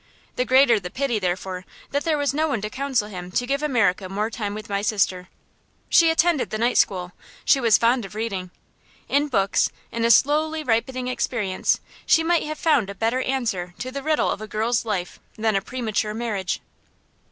[0.35, 3.61] The greater the pity, therefore, that there was no one to counsel him to give
[3.61, 5.29] America more time with my sister.
[5.89, 7.11] She attended the night school;
[7.45, 8.49] she was fond of reading.
[9.09, 13.91] In books, in a slowly ripening experience, she might have found a better answer to
[13.91, 16.61] the riddle of a girl's life than a premature marriage.